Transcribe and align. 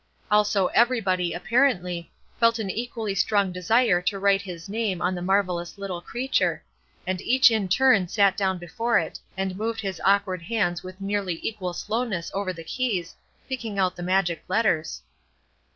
Also 0.31 0.65
everybody, 0.69 1.31
apparently, 1.31 2.11
felt 2.39 2.57
an 2.57 2.71
equally 2.71 3.13
strong 3.13 3.51
desire 3.51 4.01
to 4.01 4.17
write 4.17 4.41
his 4.41 4.67
name 4.67 4.99
on 4.99 5.13
the 5.13 5.21
marvellous 5.21 5.77
little 5.77 6.01
creature, 6.01 6.63
and 7.05 7.21
each 7.21 7.51
in 7.51 7.67
turn 7.67 8.07
sat 8.07 8.35
down 8.35 8.57
before 8.57 8.97
it 8.97 9.19
and 9.37 9.57
moved 9.57 9.79
his 9.81 10.01
awkward 10.03 10.41
hands 10.41 10.81
with 10.81 10.99
nearly 11.01 11.39
equal 11.43 11.71
slowness 11.73 12.31
over 12.33 12.51
the 12.51 12.63
keys, 12.63 13.13
picking 13.47 13.77
out 13.77 13.95
the 13.95 14.01
magic 14.01 14.43
letters. 14.47 15.03